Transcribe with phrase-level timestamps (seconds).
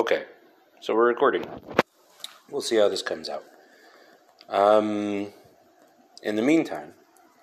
[0.00, 0.24] Okay,
[0.80, 1.44] so we're recording.
[2.50, 3.44] We'll see how this comes out.
[4.48, 5.26] Um,
[6.22, 6.94] in the meantime,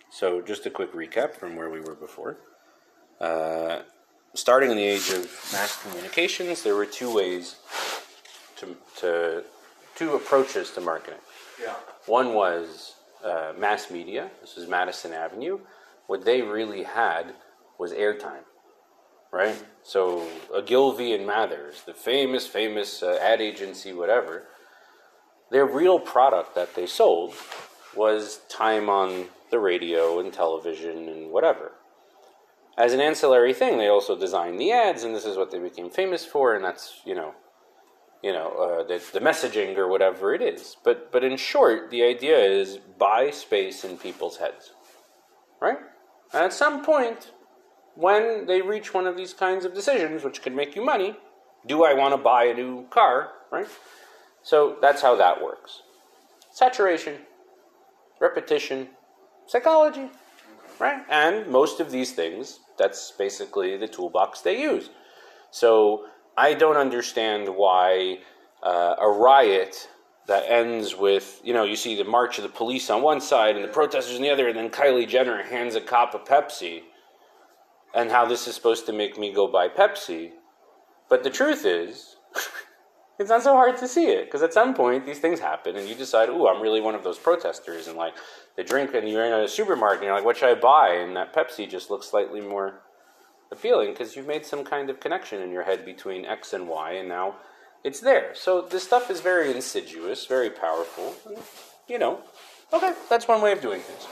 [0.10, 2.40] so just a quick recap from where we were before.
[3.22, 3.82] Uh,
[4.34, 7.58] starting in the age of mass communications, there were two ways
[8.56, 9.44] to, to
[9.96, 11.20] two approaches to marketing.
[11.62, 11.76] Yeah.
[12.08, 14.32] One was uh, mass media.
[14.42, 15.60] This was Madison Avenue.
[16.08, 17.36] What they really had
[17.78, 18.46] was airtime,
[19.38, 19.64] right?
[19.84, 24.48] So Ogilvy and Mathers, the famous, famous uh, ad agency, whatever,
[25.52, 27.36] their real product that they sold
[27.96, 31.74] was time on the radio and television and whatever.
[32.78, 35.90] As an ancillary thing, they also designed the ads, and this is what they became
[35.92, 37.34] famous for, and that's you know,
[38.24, 40.76] you know, uh, the, the messaging or whatever it is.
[40.84, 44.74] But but in short, the idea is buy space in people's heads,
[45.62, 45.80] right?
[46.34, 47.32] And at some point,
[47.98, 51.16] when they reach one of these kinds of decisions, which could make you money,
[51.66, 53.68] do I want to buy a new car, right?
[54.44, 55.82] So that's how that works.
[56.52, 57.16] Saturation,
[58.22, 58.90] repetition,
[59.48, 60.10] psychology,
[60.80, 61.04] right?
[61.10, 64.92] And most of these things, that's basically the toolbox they use.
[65.50, 66.06] So
[66.38, 68.20] I don't understand why
[68.62, 69.90] uh, a riot
[70.28, 73.56] that ends with, you know, you see the march of the police on one side
[73.56, 76.84] and the protesters on the other, and then Kylie Jenner hands a cop a Pepsi,
[77.94, 80.32] and how this is supposed to make me go buy Pepsi.
[81.10, 82.18] But the truth is,
[83.20, 85.88] it's not so hard to see it because at some point these things happen and
[85.88, 88.14] you decide, ooh, I'm really one of those protesters, and like
[88.56, 90.96] they drink and you're in a supermarket and you're like, what should I buy?
[90.96, 92.82] And that Pepsi just looks slightly more
[93.52, 96.92] appealing because you've made some kind of connection in your head between X and Y,
[96.94, 97.36] and now
[97.84, 98.36] it's there.
[98.36, 101.16] So this stuff is very insidious, very powerful.
[101.88, 102.20] You know,
[102.74, 104.08] okay, that's one way of doing things.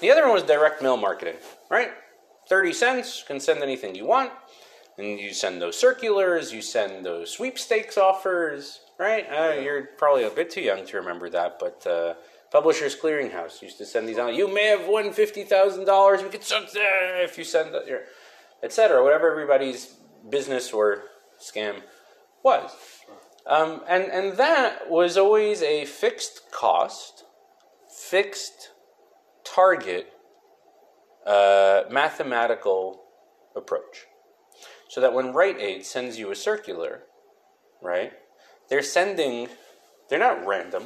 [0.00, 1.36] The other one was direct mail marketing,
[1.68, 1.90] right?
[2.50, 4.32] 30 cents, can send anything you want.
[4.98, 9.24] And you send those circulars, you send those sweepstakes offers, right?
[9.30, 12.14] Uh, you're probably a bit too young to remember that, but uh,
[12.50, 14.34] Publishers Clearinghouse used to send these out.
[14.34, 16.22] You may have won $50,000.
[16.22, 17.84] We could send if you send that,
[18.64, 19.02] etc.
[19.02, 19.94] Whatever everybody's
[20.28, 21.04] business or
[21.40, 21.80] scam
[22.42, 22.72] was.
[23.46, 27.24] Um, and, and that was always a fixed cost,
[27.88, 28.70] fixed
[29.44, 30.12] target,
[31.26, 33.02] uh, mathematical
[33.54, 34.06] approach.
[34.88, 37.04] So that when Rite Aid sends you a circular,
[37.82, 38.12] right,
[38.68, 39.48] they're sending,
[40.08, 40.84] they're not random.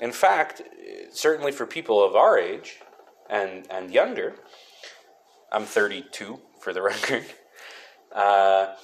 [0.00, 0.62] In fact,
[1.12, 2.80] certainly for people of our age
[3.30, 4.34] and, and younger,
[5.52, 7.24] I'm 32 for the record,
[8.14, 8.74] uh,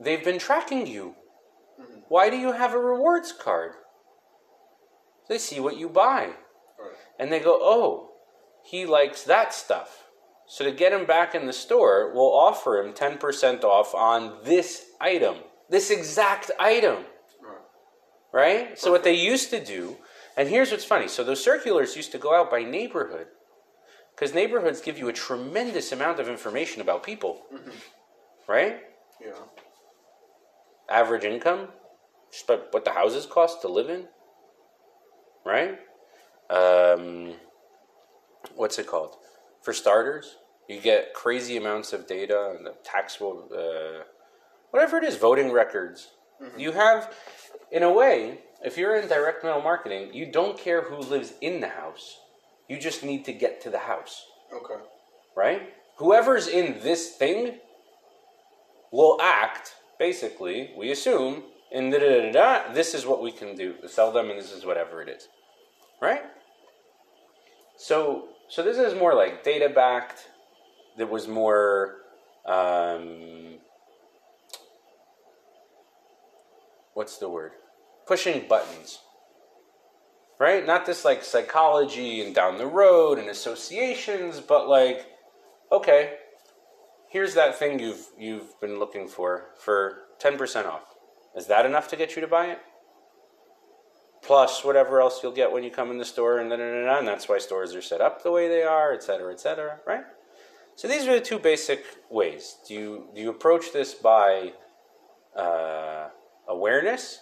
[0.00, 1.14] they've been tracking you.
[2.08, 3.72] Why do you have a rewards card?
[5.28, 6.30] They see what you buy.
[7.18, 8.10] And they go, oh,
[8.66, 10.04] he likes that stuff.
[10.48, 14.86] So to get him back in the store, we'll offer him 10% off on this
[15.00, 15.36] item,
[15.70, 17.04] this exact item.
[18.32, 18.78] Right?
[18.78, 19.96] So what they used to do,
[20.36, 21.08] and here's what's funny.
[21.08, 23.28] So those circulars used to go out by neighborhood.
[24.14, 27.42] Because neighborhoods give you a tremendous amount of information about people.
[28.48, 28.80] Right?
[29.20, 29.32] Yeah.
[30.90, 31.68] Average income,
[32.32, 34.06] just what the houses cost to live in.
[35.44, 35.78] Right?
[36.50, 37.34] Um,
[38.54, 39.16] what's it called?
[39.62, 40.36] For starters,
[40.68, 44.04] you get crazy amounts of data and the taxable, uh,
[44.70, 46.08] whatever it is, voting records.
[46.58, 47.14] You have,
[47.72, 51.60] in a way, if you're in direct mail marketing, you don't care who lives in
[51.60, 52.18] the house.
[52.68, 54.82] You just need to get to the house, Okay.
[55.34, 55.72] right?
[55.96, 57.58] Whoever's in this thing
[58.92, 63.56] will act, basically, we assume, and da da da da, this is what we can
[63.56, 65.28] do, sell them, and this is whatever it is,
[66.02, 66.22] right?
[67.78, 70.28] So, so this is more like data backed.
[70.96, 71.96] There was more,
[72.46, 73.58] um,
[76.94, 77.52] what's the word?
[78.06, 79.00] Pushing buttons,
[80.38, 80.64] right?
[80.64, 85.06] Not this like psychology and down the road and associations, but like,
[85.70, 86.14] okay,
[87.10, 90.94] here's that thing you've you've been looking for for ten percent off.
[91.36, 92.60] Is that enough to get you to buy it?
[94.26, 96.98] Plus whatever else you'll get when you come in the store, and da, da, da,
[96.98, 99.78] and that's why stores are set up the way they are, et cetera, et cetera,
[99.86, 100.04] right?
[100.74, 102.56] So these are the two basic ways.
[102.66, 104.52] Do you do you approach this by
[105.36, 106.08] uh,
[106.48, 107.20] awareness?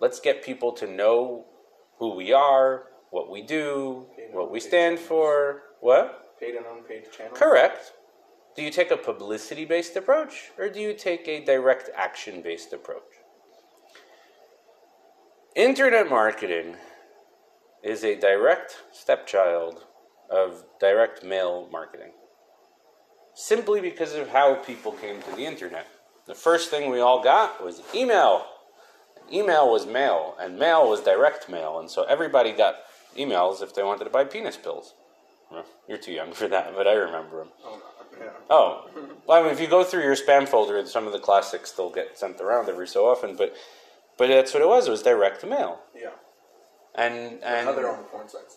[0.00, 1.44] Let's get people to know
[1.98, 5.62] who we are, what we do, what we stand for.
[5.80, 6.38] What?
[6.40, 7.38] Paid and unpaid channels.
[7.38, 7.92] Correct.
[8.56, 12.72] Do you take a publicity based approach or do you take a direct action based
[12.72, 13.13] approach?
[15.54, 16.74] Internet marketing
[17.84, 19.84] is a direct stepchild
[20.28, 22.10] of direct mail marketing
[23.36, 25.86] simply because of how people came to the internet.
[26.26, 28.46] the first thing we all got was email.
[29.32, 32.74] Email was mail, and mail was direct mail, and so everybody got
[33.16, 34.94] emails if they wanted to buy penis pills.
[35.88, 37.48] You're too young for that, but I remember them.
[37.64, 37.82] Oh,
[38.18, 38.30] yeah.
[38.50, 38.90] Oh,
[39.24, 41.90] well, I mean, if you go through your spam folder, some of the classics still
[41.90, 43.54] get sent around every so often, but
[44.16, 44.86] but that's what it was.
[44.88, 46.10] It was direct mail, Yeah.
[46.94, 48.56] and and Another on the porn sites.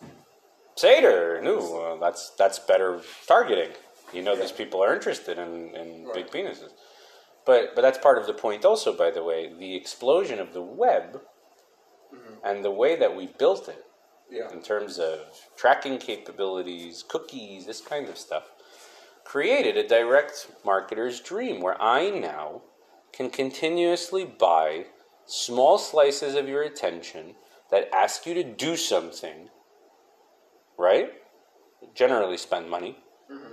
[0.75, 3.74] Seder, no, uh, that's that's better targeting.
[4.13, 4.42] You know, Yeah.
[4.42, 6.13] these people are interested in, in Right.
[6.13, 6.71] big penises.
[7.45, 8.94] But but that's part of the point, also.
[8.94, 11.21] By the way, the explosion of the web
[12.44, 13.86] and the way that we built it
[14.30, 14.50] Yeah.
[14.51, 15.19] in terms of
[15.56, 18.51] tracking capabilities, cookies, this kind of stuff,
[19.24, 22.62] created a direct marketer's dream where I now
[23.12, 24.88] can continuously buy
[25.27, 27.35] small slices of your attention
[27.69, 29.50] that ask you to do something,
[30.77, 31.12] right?
[31.94, 32.97] Generally spend money,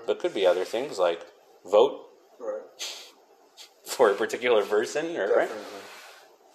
[0.07, 1.27] but could be other things like
[1.65, 2.01] vote
[2.41, 2.63] Right.
[3.87, 5.51] for a particular person, or, right?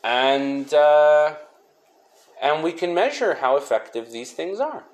[0.03, 1.35] And uh,
[2.41, 4.85] and we can measure how effective these things are.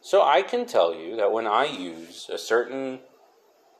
[0.00, 3.00] So I can tell you that when I use a certain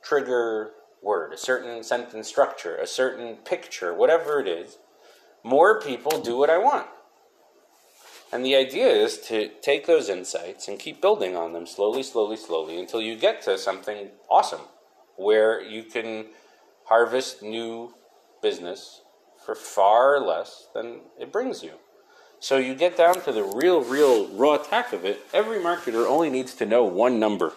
[0.03, 0.71] trigger
[1.01, 4.77] word, a certain sentence structure, a certain picture, whatever it is,
[5.43, 6.87] more people do what I want.
[8.31, 12.37] And the idea is to take those insights and keep building on them slowly, slowly,
[12.37, 14.61] slowly until you get to something awesome
[15.15, 16.27] where you can
[16.85, 17.93] harvest new
[18.41, 19.01] business
[19.43, 21.71] for far less than it brings you.
[22.39, 25.21] So you get down to the real, real raw attack of it.
[25.33, 27.53] Every marketer only needs to know one number.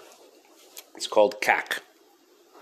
[0.96, 1.80] It's called CAC.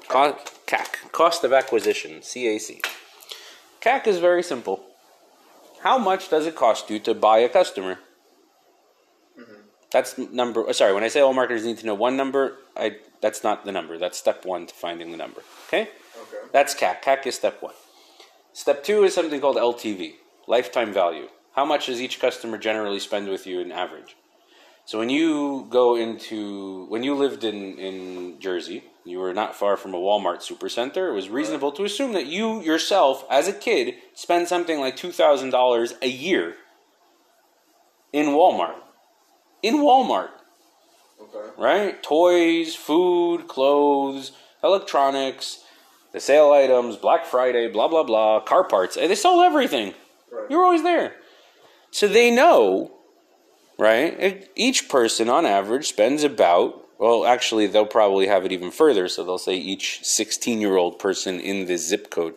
[0.08, 2.84] CAC, cost of acquisition, CAC.
[3.80, 4.84] CAC is very simple.
[5.80, 7.98] How much does it cost you to buy a customer?
[9.90, 10.68] That's number.
[10.68, 13.64] uh, Sorry, when I say all marketers need to know one number, I that's not
[13.64, 13.98] the number.
[13.98, 15.42] That's step one to finding the number.
[15.66, 15.82] Okay.
[15.82, 16.46] Okay.
[16.52, 17.02] That's CAC.
[17.02, 17.74] CAC is step one.
[18.52, 20.14] Step two is something called LTV,
[20.46, 21.28] lifetime value.
[21.54, 24.16] How much does each customer generally spend with you in average?
[24.90, 29.76] So when you go into when you lived in in Jersey, you were not far
[29.76, 31.10] from a Walmart supercenter.
[31.10, 35.12] It was reasonable to assume that you yourself, as a kid, spend something like two
[35.12, 36.56] thousand dollars a year
[38.12, 38.80] in Walmart.
[39.62, 40.30] In Walmart
[41.22, 41.50] Okay.
[41.56, 42.02] right?
[42.02, 44.32] Toys, food, clothes,
[44.64, 45.62] electronics,
[46.10, 48.96] the sale items, Black Friday, blah blah blah, car parts.
[48.96, 49.94] Eh, they sold everything.
[50.32, 50.50] Right.
[50.50, 51.14] You're always there.
[51.92, 52.90] So they know,
[53.80, 54.48] right?
[54.54, 59.08] Each person on average spends about, well, actually, they'll probably have it even further.
[59.08, 62.34] So they'll say each 16 year old person in this zip code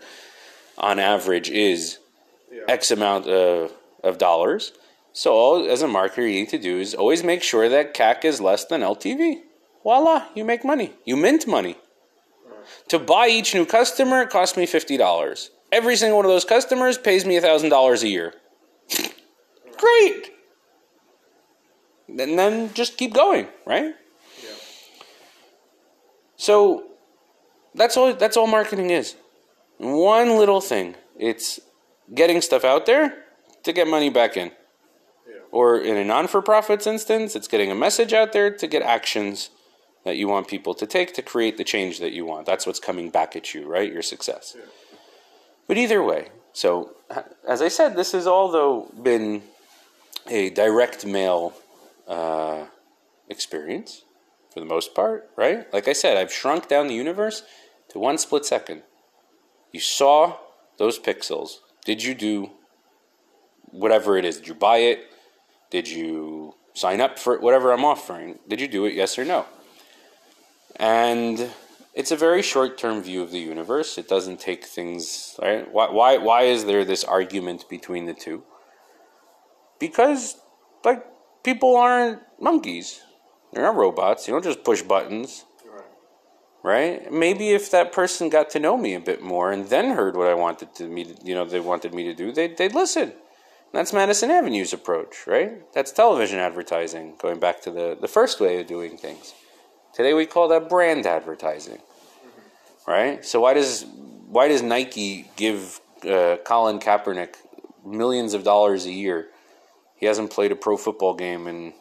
[0.77, 1.99] on average is
[2.51, 2.63] Yeah.
[2.67, 3.71] X amount of,
[4.03, 4.71] of dollars.
[5.11, 8.25] So, all, as a marketer, you need to do is always make sure that CAC
[8.25, 9.41] is less than LTV.
[9.83, 10.93] Voila, you make money.
[11.05, 11.75] You mint money.
[12.87, 15.49] To buy each new customer, it costs me $50.
[15.71, 18.33] Every single one of those customers pays me $1,000 a year.
[19.77, 20.31] Great!
[22.19, 23.93] And then just keep going, right?
[24.43, 24.49] Yeah.
[26.37, 26.83] So
[27.75, 29.15] that's all that's all marketing is.
[29.77, 30.95] One little thing.
[31.17, 31.59] It's
[32.13, 33.23] getting stuff out there
[33.63, 34.51] to get money back in.
[35.27, 35.35] Yeah.
[35.51, 38.81] Or in a non for profits instance, it's getting a message out there to get
[38.81, 39.49] actions
[40.05, 42.45] that you want people to take to create the change that you want.
[42.45, 43.91] That's what's coming back at you, right?
[43.91, 44.55] Your success.
[44.57, 44.65] Yeah.
[45.67, 46.91] But either way, so
[47.47, 49.43] as I said, this has all though been
[50.27, 51.53] a direct mail
[52.07, 52.65] uh,
[53.29, 54.03] experience
[54.53, 55.71] for the most part, right?
[55.73, 57.43] Like I said, I've shrunk down the universe
[57.89, 58.83] to one split second.
[59.71, 60.37] You saw
[60.77, 61.57] those pixels.
[61.85, 62.51] Did you do
[63.65, 64.37] whatever it is?
[64.37, 65.07] Did you buy it?
[65.69, 67.41] Did you sign up for it?
[67.41, 68.93] Whatever I'm offering, did you do it?
[68.93, 69.45] Yes or no?
[70.75, 71.51] And
[71.93, 73.97] it's a very short term view of the universe.
[73.97, 75.71] It doesn't take things, right?
[75.71, 78.43] Why, why, why is there this argument between the two?
[79.79, 80.37] Because,
[80.83, 81.05] like,
[81.43, 83.01] people aren't monkeys.
[83.51, 84.27] They're not robots.
[84.27, 85.45] You don't just push buttons
[86.63, 87.11] Right.
[87.11, 90.27] Maybe if that person got to know me a bit more and then heard what
[90.27, 93.11] I wanted to me, you know, they wanted me to do, they'd, they'd listen.
[93.73, 95.61] That's Madison Avenue's approach, right?
[95.73, 99.33] That's television advertising, going back to the, the first way of doing things.
[99.93, 101.79] Today we call that brand advertising,
[102.87, 103.25] right?
[103.25, 103.85] So why does
[104.27, 107.35] why does Nike give uh, Colin Kaepernick
[107.85, 109.27] millions of dollars a year?
[110.03, 111.71] He hasn't played a pro football game in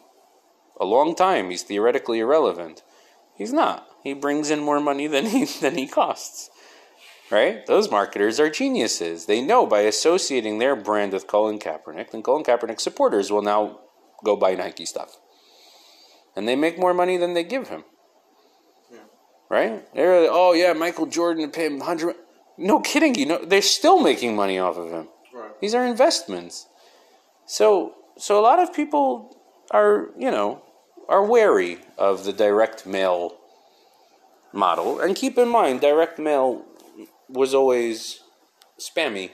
[0.79, 1.49] a long time.
[1.49, 2.81] He's theoretically irrelevant.
[3.35, 3.85] He's not.
[4.01, 6.49] He brings in more money than he than he costs.
[7.29, 7.65] Right?
[7.65, 9.25] Those marketers are geniuses.
[9.25, 13.81] They know by associating their brand with Colin Kaepernick, then Colin Kaepernick supporters will now
[14.23, 15.17] go buy Nike stuff.
[16.33, 17.83] And they make more money than they give him.
[19.49, 19.85] Right?
[19.93, 22.15] They're like, oh yeah, Michael Jordan paid him hundred
[22.57, 25.09] No kidding, you know, they're still making money off of him.
[25.33, 25.59] Right.
[25.59, 26.69] These are investments.
[27.45, 29.37] So, so a lot of people
[29.71, 30.63] are, you know,
[31.09, 33.37] are wary of the direct mail
[34.53, 34.99] model.
[34.99, 36.65] And keep in mind, direct mail
[37.29, 38.21] was always
[38.79, 39.31] spammy.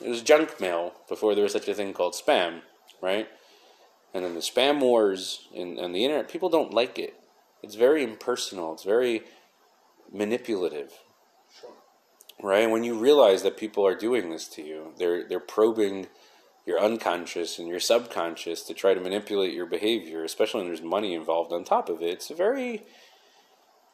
[0.00, 2.60] It was junk mail before there was such a thing called spam,
[3.00, 3.28] right?
[4.12, 7.14] And then the spam wars and, and the internet, people don't like it.
[7.62, 8.74] It's very impersonal.
[8.74, 9.22] It's very
[10.12, 10.92] manipulative
[11.60, 11.70] Sure.
[12.42, 12.68] right?
[12.70, 16.06] When you realize that people are doing this to you, they're they're probing
[16.66, 21.14] your unconscious and your subconscious to try to manipulate your behavior, especially when there's money
[21.14, 22.10] involved on top of it.
[22.10, 22.82] It's a very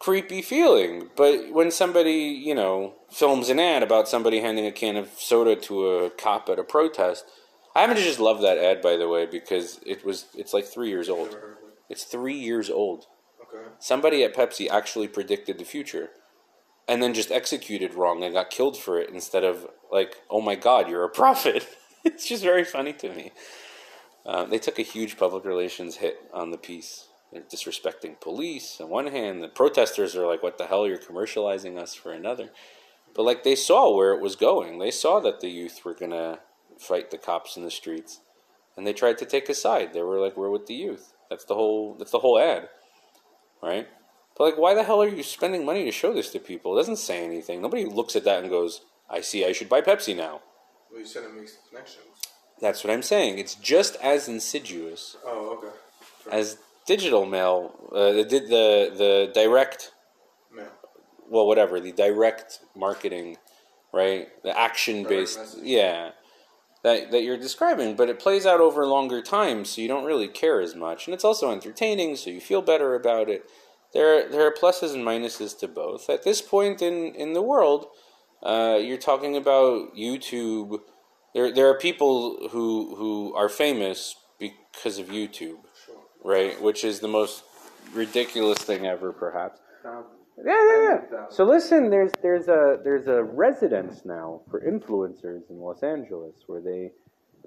[0.01, 1.11] creepy feeling.
[1.17, 5.55] But when somebody, you know, films an ad about somebody handing a can of soda
[5.57, 7.25] to a cop at a protest,
[7.77, 10.65] I happen to just love that ad by the way because it was it's like
[10.65, 11.29] 3 years old.
[11.31, 11.75] Never heard of it.
[11.91, 13.07] It's 3 years old
[13.55, 13.69] Okay.
[13.79, 16.11] somebody at Pepsi actually predicted the future
[16.89, 20.55] and then just executed wrong and got killed for it instead of like, oh my
[20.55, 21.67] god, you're a prophet.
[22.05, 23.33] it's just very funny to me.
[24.25, 27.09] Um, they took a huge public relations hit on the piece.
[27.33, 29.43] They're disrespecting police on one hand.
[29.43, 32.51] The protesters are like, what the hell, you're commercializing us for another.
[33.15, 34.79] But like they saw where it was going.
[34.79, 36.41] They saw that the youth were going to
[36.79, 38.21] fight the cops in the streets.
[38.77, 39.93] And they tried to take a side.
[39.93, 41.13] They were like, we're with the youth.
[41.29, 42.69] That's the whole that's the whole ad
[43.63, 43.89] right?
[44.37, 46.75] But like, why the hell are you spending money to show this to people?
[46.75, 47.63] It doesn't say anything.
[47.63, 49.45] Nobody looks at that and goes, "I see.
[49.45, 50.41] I should buy Pepsi now."
[50.93, 52.05] Well, you said it makes connections.
[52.61, 53.39] That's what I'm saying.
[53.39, 55.75] It's just as insidious Oh, okay.
[56.23, 56.33] Sure.
[56.33, 57.75] as digital mail.
[57.91, 59.93] Uh, the the the direct,
[60.57, 60.65] Yeah.
[61.29, 63.39] well, whatever the direct marketing,
[63.93, 64.29] right?
[64.45, 66.11] The action based, yeah.
[66.85, 70.27] That, that you're describing, but it plays out over longer time, so you don't really
[70.27, 73.45] care as much, and it's also entertaining, so you feel better about it.
[73.95, 76.11] There, there are pluses and minuses to both.
[76.11, 77.87] At this point in, in the world,
[78.43, 80.81] uh, you're talking about YouTube.
[81.35, 85.59] There, there are people who who are famous because of YouTube,
[86.25, 86.61] right?
[86.61, 87.45] Which is the most
[87.93, 89.61] ridiculous thing ever, perhaps.
[89.85, 90.03] Yeah,
[90.47, 91.25] yeah, yeah.
[91.31, 96.61] So listen, there's there's a there's a residence now for influencers in Los Angeles where
[96.61, 96.91] they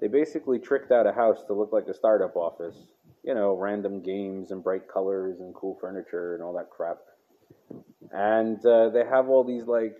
[0.00, 2.76] they basically tricked out a house to look like a startup office.
[3.22, 6.98] You know, random games and bright colors and cool furniture and all that crap.
[8.12, 9.96] And uh, they have all these like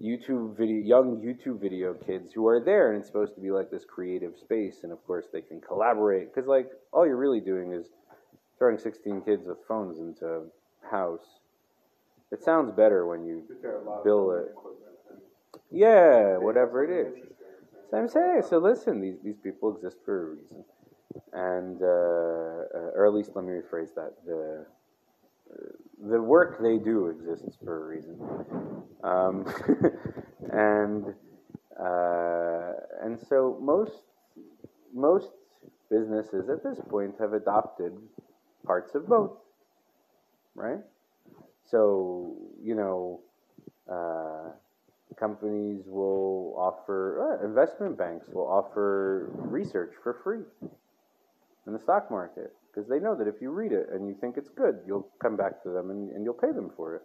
[0.00, 3.70] YouTube video, young YouTube video kids who are there, and it's supposed to be like
[3.70, 4.80] this creative space.
[4.82, 7.86] And of course, they can collaborate because like all you're really doing is
[8.58, 10.42] throwing 16 kids with phones into a
[10.90, 11.40] house.
[12.30, 14.54] It sounds better when you there are a lot of bill it.
[15.70, 17.24] Yeah, whatever it is.
[17.90, 20.64] So I'm saying, so listen, these, these people exist for a reason.
[21.32, 24.14] And, uh, uh, or at least let me rephrase that.
[24.24, 24.64] The,
[26.04, 28.18] the work they do exists for a reason.
[29.04, 29.46] Um,
[30.52, 31.06] and,
[31.80, 34.02] uh, and so most,
[34.92, 35.30] most
[35.90, 37.92] businesses at this point have adopted
[38.66, 39.32] parts of both,
[40.54, 40.80] right?
[41.70, 43.20] So, you know,
[43.90, 44.52] uh,
[45.18, 50.42] companies will offer, uh, investment banks will offer research for free
[51.66, 54.36] in the stock market because they know that if you read it and you think
[54.36, 57.02] it's good, you'll come back to them and, and you'll pay them for it.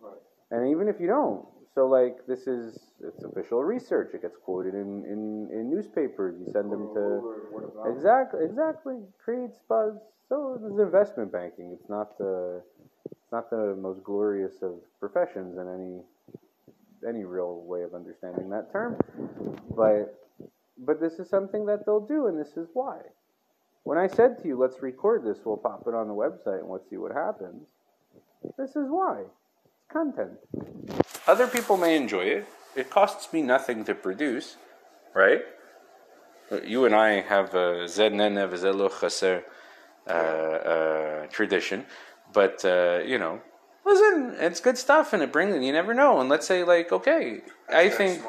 [0.00, 0.14] Right.
[0.50, 1.44] And even if you don't,
[1.74, 4.10] so like this is it's official research.
[4.14, 6.34] It gets quoted in, in, in newspapers.
[6.38, 7.96] You send them to Over word of mouth.
[7.96, 9.94] exactly exactly creates buzz.
[10.28, 11.76] So this is investment banking.
[11.78, 12.62] It's not the
[13.06, 16.02] it's not the most glorious of professions in any
[17.08, 18.96] any real way of understanding that term,
[19.76, 20.18] but
[20.78, 22.98] but this is something that they'll do, and this is why.
[23.84, 26.68] When I said to you, let's record this, we'll pop it on the website and
[26.68, 27.66] let's see what happens.
[28.58, 29.22] This is why.
[29.64, 30.32] It's content.
[31.26, 32.46] Other people may enjoy it.
[32.76, 34.56] It costs me nothing to produce,
[35.14, 35.42] right?
[36.64, 39.44] You and I have a Zednene Vizelo Chaser
[40.06, 41.86] uh, uh, tradition,
[42.32, 43.40] but uh, you know,
[43.84, 45.64] listen, it's good stuff, and it brings.
[45.64, 46.20] You never know.
[46.20, 48.22] And let's say, like, okay, I Hashtag think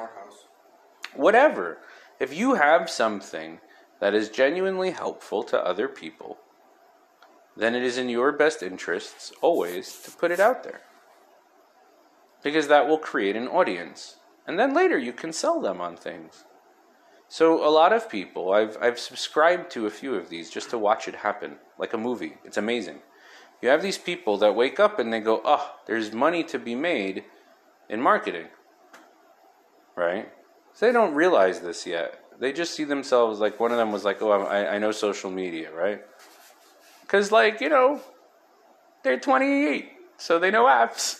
[1.15, 1.79] whatever.
[2.19, 3.59] If you have something
[4.01, 6.39] that is genuinely helpful to other people,
[7.55, 10.81] then it is in your best interests always to put it out there.
[12.43, 14.17] Because that will create an audience.
[14.47, 16.45] And then later you can sell them on things.
[17.27, 20.77] So a lot of people, I've, I've subscribed to a few of these just to
[20.77, 22.37] watch it happen, like a movie.
[22.43, 22.99] It's amazing.
[23.61, 26.73] You have these people that wake up and they go, oh, there's money to be
[26.73, 27.23] made
[27.87, 28.47] in marketing.
[29.95, 30.29] Right?
[30.73, 32.20] So they don't realize this yet.
[32.41, 35.29] They just see themselves like one of them was like, "Oh, I, I know social
[35.29, 36.01] media, right?"
[37.03, 38.01] Because like you know,
[39.03, 41.19] they're 28, so they know apps.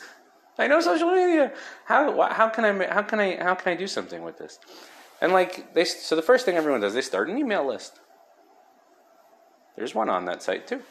[0.57, 1.53] I know social media.
[1.85, 4.59] How how can I how can I how can I do something with this?
[5.21, 7.99] And like they so the first thing everyone does they start an email list.
[9.75, 10.81] There's one on that site too.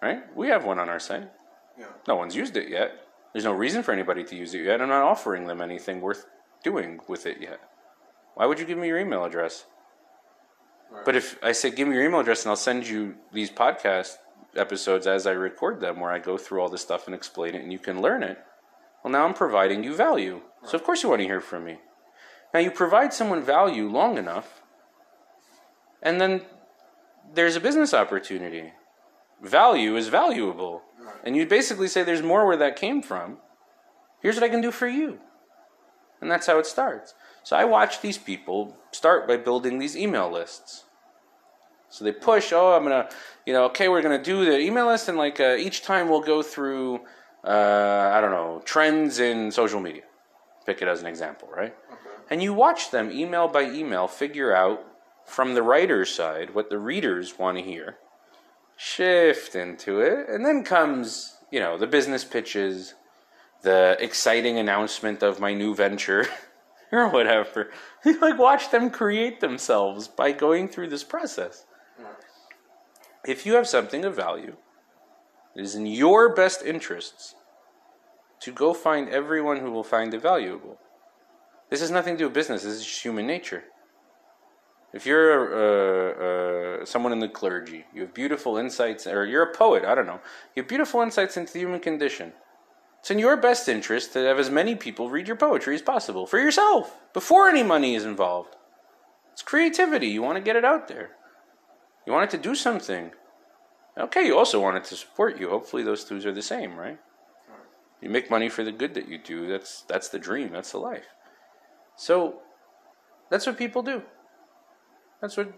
[0.00, 0.22] Right?
[0.36, 1.28] We have one on our site.
[1.76, 1.86] Yeah.
[2.06, 2.92] No one's used it yet.
[3.32, 4.80] There's no reason for anybody to use it yet.
[4.80, 6.26] I'm not offering them anything worth
[6.62, 7.60] doing with it yet.
[8.34, 9.64] Why would you give me your email address?
[10.90, 11.04] Right.
[11.04, 14.16] But if I say, give me your email address and I'll send you these podcast
[14.56, 17.62] episodes as I record them, where I go through all this stuff and explain it
[17.62, 18.38] and you can learn it,
[19.02, 20.42] well, now I'm providing you value.
[20.64, 21.78] So, of course, you want to hear from me.
[22.54, 24.62] Now, you provide someone value long enough,
[26.02, 26.42] and then
[27.34, 28.72] there's a business opportunity.
[29.42, 30.82] Value is valuable.
[31.24, 33.38] And you basically say, there's more where that came from.
[34.20, 35.18] Here's what I can do for you.
[36.20, 37.14] And that's how it starts.
[37.42, 40.84] So I watch these people start by building these email lists.
[41.88, 43.08] So they push, oh, I'm gonna,
[43.44, 46.22] you know, okay, we're gonna do the email list, and like uh, each time we'll
[46.22, 47.00] go through,
[47.44, 50.04] uh, I don't know, trends in social media.
[50.64, 51.74] Pick it as an example, right?
[51.90, 52.00] Okay.
[52.30, 54.82] And you watch them email by email figure out
[55.26, 57.98] from the writer's side what the readers want to hear,
[58.76, 62.94] shift into it, and then comes, you know, the business pitches,
[63.62, 66.26] the exciting announcement of my new venture,
[67.00, 67.70] or whatever.
[68.04, 71.64] Like watch them create themselves by going through this process.
[73.26, 74.56] If you have something of value,
[75.56, 77.34] it is in your best interests
[78.40, 80.78] to go find everyone who will find it valuable.
[81.70, 82.64] This has nothing to do with business.
[82.64, 83.64] This is just human nature.
[84.92, 85.32] If you're
[85.62, 89.94] uh, uh, someone in the clergy, you have beautiful insights, or you're a poet, I
[89.94, 90.20] don't know,
[90.54, 92.32] you have beautiful insights into the human condition.
[93.02, 96.24] It's in your best interest to have as many people read your poetry as possible
[96.24, 98.54] for yourself before any money is involved.
[99.32, 100.06] It's creativity.
[100.06, 101.10] You want to get it out there.
[102.06, 103.10] You want it to do something.
[103.98, 105.50] Okay, you also want it to support you.
[105.50, 107.00] Hopefully, those two are the same, right?
[108.00, 109.48] You make money for the good that you do.
[109.48, 110.52] That's that's the dream.
[110.52, 111.06] That's the life.
[111.96, 112.40] So,
[113.30, 114.02] that's what people do.
[115.20, 115.52] That's what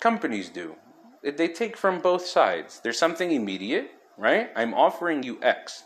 [0.00, 0.74] companies do.
[1.22, 2.80] They- They take from both sides.
[2.80, 4.50] There's something immediate, right?
[4.56, 5.84] I'm offering you X.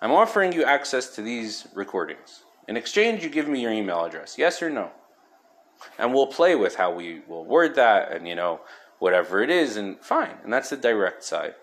[0.00, 2.44] I'm offering you access to these recordings.
[2.68, 4.36] In exchange, you give me your email address.
[4.38, 4.90] Yes or no?
[5.98, 8.60] And we'll play with how we will word that and, you know,
[8.98, 10.36] whatever it is, and fine.
[10.44, 11.54] And that's the direct side.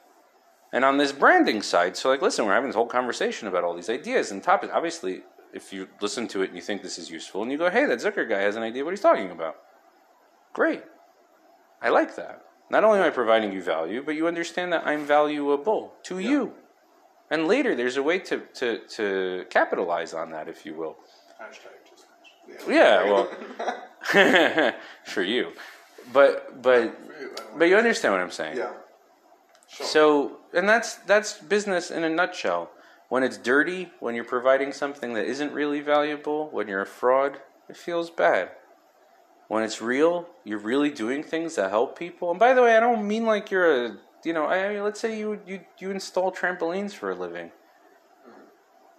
[0.74, 3.76] And on this branding side, so like, listen, we're having this whole conversation about all
[3.76, 4.74] these ideas and topics.
[4.74, 5.22] Obviously,
[5.54, 7.86] if you listen to it and you think this is useful, and you go, hey,
[7.86, 9.56] that Zucker guy has an idea what he's talking about.
[10.54, 10.84] Great.
[11.82, 12.42] I like that.
[12.70, 16.54] Not only am I providing you value, but you understand that I'm valuable to you.
[17.32, 20.98] And later, there's a way to, to, to capitalize on that, if you will.
[21.42, 22.06] Hashtag just
[22.48, 22.74] mentioned.
[22.74, 24.74] Yeah, well,
[25.06, 25.54] for you.
[26.14, 28.58] But, but, you, but you understand what I'm saying.
[28.58, 28.74] Yeah.
[29.68, 29.86] Sure.
[29.86, 32.70] So, and that's that's business in a nutshell.
[33.10, 37.40] When it's dirty, when you're providing something that isn't really valuable, when you're a fraud,
[37.70, 38.52] it feels bad.
[39.48, 42.32] When it's real, you're really doing things that help people.
[42.32, 45.00] And by the way, I don't mean like you're a, you know, I, I- let's
[45.00, 47.52] say you you you install trampolines for a living.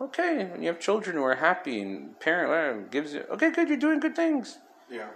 [0.00, 3.68] Okay, and you have children who are happy and parent uh, gives you okay, good,
[3.68, 4.58] you're doing good things.
[4.90, 5.08] yeah.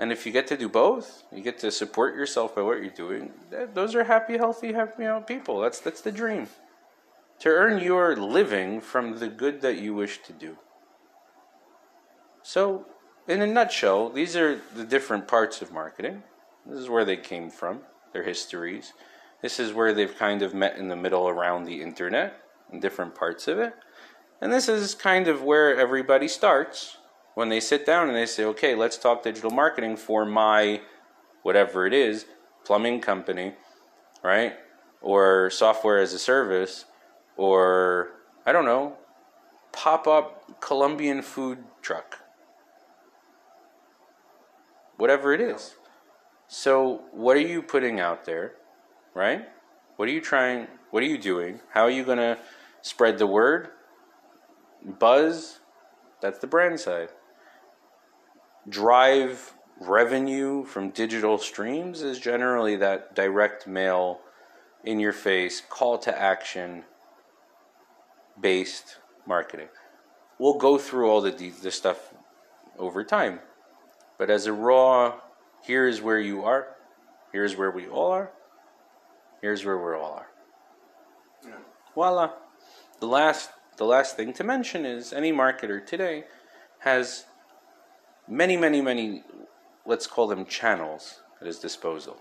[0.00, 2.90] And if you get to do both, you get to support yourself by what you're
[3.04, 3.32] doing.
[3.50, 5.60] th- Those are happy, healthy, happy you know, people.
[5.60, 6.46] That's that's the dream.
[7.40, 10.56] To earn your living from the good that you wish to do.
[12.42, 12.86] So,
[13.26, 16.22] in a nutshell, these are the different parts of marketing.
[16.64, 17.80] This is where they came from,
[18.12, 18.92] their histories.
[19.42, 23.14] This is where they've kind of met in the middle around the internet, in different
[23.14, 23.74] parts of it.
[24.40, 26.98] And this is kind of where everybody starts
[27.34, 30.80] when they sit down and they say, okay, let's talk digital marketing for my
[31.42, 32.26] whatever it is,
[32.64, 33.54] plumbing company,
[34.22, 34.54] right?
[35.00, 36.84] Or software as a service,
[37.36, 38.10] or
[38.44, 38.96] I don't know,
[39.72, 42.18] pop up Colombian food truck.
[44.96, 45.76] Whatever it is.
[46.48, 48.54] So, what are you putting out there,
[49.18, 49.48] right?
[49.96, 51.60] What are you trying, what are you doing?
[51.74, 52.38] How are you going to
[52.82, 53.70] spread the word?
[54.84, 55.58] Buzz,
[56.20, 57.10] that's the brand side
[58.68, 64.20] drive revenue from digital streams is generally that direct mail
[64.84, 66.84] in your face call to action
[68.38, 69.68] based marketing
[70.38, 72.12] we'll go through all the de- the stuff
[72.78, 73.38] over time
[74.18, 75.14] but as a raw
[75.62, 76.76] here's where you are
[77.32, 78.30] here's where we all are
[79.40, 80.28] here's where we all are
[81.44, 81.54] Yeah.
[81.94, 82.30] voila
[83.00, 86.24] the last the last thing to mention is any marketer today
[86.80, 87.26] has
[88.26, 89.24] many, many, many,
[89.86, 92.16] let's call them channels at his disposal.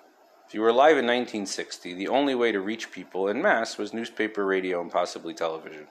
[0.47, 3.93] If you were alive in 1960, the only way to reach people in mass was
[3.93, 5.87] newspaper, radio, and possibly television.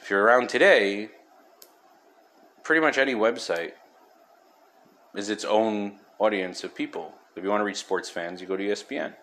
[0.00, 1.10] if you're around today,
[2.62, 3.72] pretty much any website
[5.14, 7.12] is its own audience of people.
[7.36, 9.14] If you want to reach sports fans, you go to ESPN.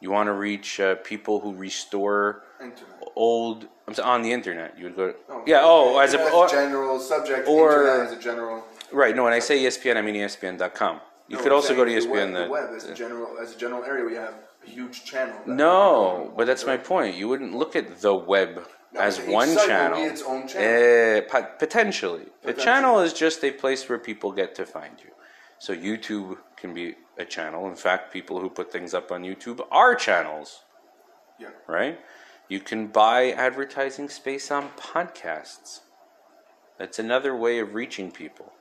[0.00, 2.84] You want to reach uh, people who restore Internet.
[3.16, 4.78] old I'm sorry, on the internet.
[4.78, 5.14] You would go.
[5.28, 5.60] No, yeah.
[5.62, 7.46] Oh, as a or- general subject.
[7.48, 8.64] or- internet as a general.
[8.92, 9.14] right.
[9.14, 11.00] No, when I say ESPN, I mean ESPN.com.
[11.28, 12.32] You No, could also go to ESPN.
[12.32, 14.04] The the- web, the web as a general as a general area.
[14.04, 14.34] We have
[14.66, 15.36] a huge channel.
[15.46, 17.16] No, but that's my point.
[17.16, 20.02] You wouldn't look at the web No, as one channel.
[20.02, 20.68] its own channel.
[20.68, 22.26] Eh, pot- potentially.
[22.42, 25.10] The channel is just a place where people get to find you.
[25.58, 27.66] So YouTube can be a channel.
[27.68, 30.62] In fact, people who put things up on YouTube are channels,
[31.38, 31.48] Yeah.
[31.66, 31.98] right?
[32.48, 35.80] You can buy advertising space on podcasts.
[36.78, 38.52] That's another way of reaching people.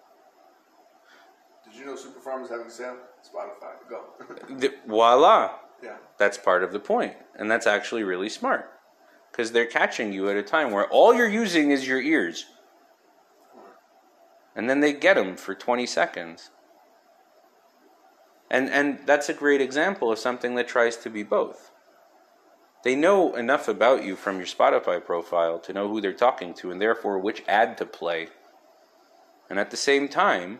[1.65, 2.97] Did you know Super Farm is having a sale?
[3.23, 3.73] Spotify.
[3.89, 4.03] Go.
[4.57, 5.51] The- voila!
[5.83, 5.97] yeah.
[6.17, 7.15] That's part of the point.
[7.35, 8.69] And that's actually really smart.
[9.31, 12.45] Because they're catching you at a time where all you're using is your ears.
[14.55, 16.49] And then they get them for 20 seconds.
[18.49, 21.71] And, and that's a great example of something that tries to be both.
[22.83, 26.71] They know enough about you from your Spotify profile to know who they're talking to
[26.71, 28.29] and therefore which ad to play.
[29.49, 30.59] And at the same time,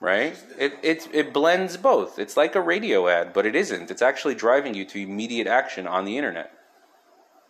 [0.00, 0.36] right?
[0.58, 2.18] It, it, it blends both.
[2.18, 3.90] It's like a radio ad, but it isn't.
[3.90, 6.52] It's actually driving you to immediate action on the internet,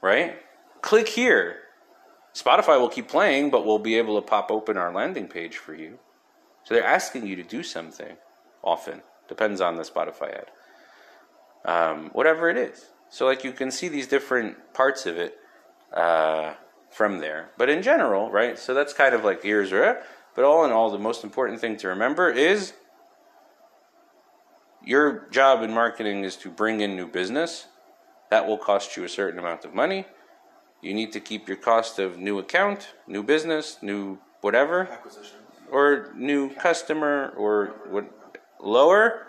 [0.03, 0.37] right?
[0.83, 1.57] Click here.
[2.35, 5.75] Spotify will keep playing, but we'll be able to pop open our landing page for
[5.75, 5.99] you.
[6.65, 8.17] So they're asking you to do something
[8.63, 9.03] often.
[9.29, 10.51] Depends on the Spotify ad.
[11.65, 12.87] Um, whatever it is.
[13.11, 15.39] So, like, you can see these different parts of it
[15.93, 16.55] uh,
[16.91, 17.51] from there.
[17.57, 18.59] But in general, right?
[18.59, 20.03] So that's kind of like ears are.
[20.35, 22.73] But all in all, the most important thing to remember is
[24.85, 27.67] your job in marketing is to bring in new business.
[28.31, 30.07] That will cost you a certain amount of money.
[30.81, 35.39] You need to keep your cost of new account, new business, new whatever, Acquisition.
[35.71, 38.05] or new customer, or what
[38.61, 39.29] lower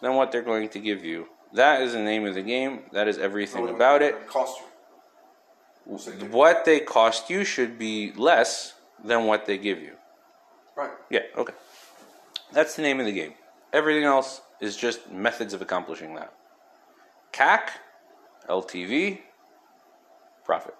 [0.00, 1.28] than what they're going to give you.
[1.54, 2.80] That is the name of the game.
[2.92, 4.26] That is everything about it.
[4.26, 4.66] Cost you.
[6.30, 9.92] What they cost you should be less than what they give you.
[10.76, 10.90] Right.
[11.10, 11.52] Yeah, okay.
[12.52, 13.34] That's the name of the game.
[13.72, 16.32] Everything else is just methods of accomplishing that.
[17.32, 17.70] CAC,
[18.48, 19.20] LTV,
[20.44, 20.74] profit.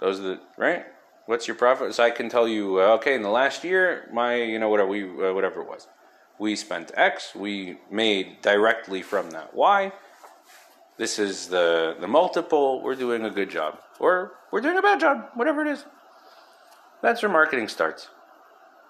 [0.00, 0.84] Those are the right.
[1.26, 1.94] What's your profit?
[1.94, 4.88] So I can tell you, uh, okay, in the last year, my you know whatever
[4.88, 5.86] we uh, whatever it was,
[6.38, 7.34] we spent X.
[7.34, 9.92] We made directly from that Y.
[10.96, 12.82] This is the the multiple.
[12.82, 15.28] We're doing a good job, or we're doing a bad job.
[15.34, 15.84] Whatever it is.
[17.02, 18.08] That's where marketing starts.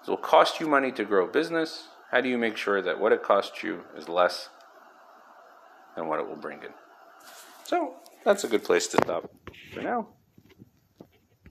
[0.03, 1.89] It'll cost you money to grow business.
[2.11, 4.49] How do you make sure that what it costs you is less
[5.95, 6.73] than what it will bring in?
[7.63, 9.29] So that's a good place to stop
[9.73, 10.07] for now.